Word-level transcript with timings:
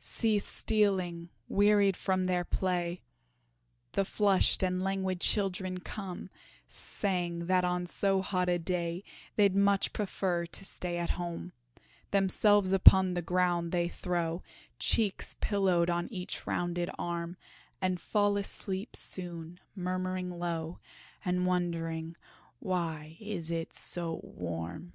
See 0.00 0.38
stealing, 0.38 1.30
wearied 1.48 1.96
from 1.96 2.26
their 2.26 2.44
play, 2.44 3.00
The 3.92 4.04
flushed 4.04 4.62
and 4.62 4.82
languid 4.84 5.18
children 5.22 5.80
come, 5.80 6.28
Saying 6.66 7.46
that 7.46 7.64
on 7.64 7.86
so 7.86 8.20
hot 8.20 8.50
a 8.50 8.58
day 8.58 9.02
They'd 9.36 9.56
much 9.56 9.94
prefer 9.94 10.44
to 10.44 10.64
stay 10.66 10.98
at 10.98 11.08
home. 11.16 11.52
Themselves 12.10 12.70
upon 12.72 13.14
the 13.14 13.22
ground 13.22 13.72
they 13.72 13.88
throw, 13.88 14.42
Cheeks 14.78 15.36
pillowed 15.40 15.88
on 15.88 16.12
each 16.12 16.46
rounded 16.46 16.90
arm 16.98 17.38
And 17.80 17.98
fall 17.98 18.36
asleep 18.36 18.94
soon, 18.94 19.58
murmuring 19.74 20.38
low, 20.38 20.80
And 21.24 21.46
wondering 21.46 22.14
"why 22.58 23.16
it 23.18 23.40
is 23.50 23.66
so 23.70 24.20
warm?" 24.22 24.92